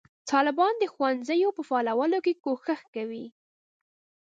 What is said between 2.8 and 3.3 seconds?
کوي.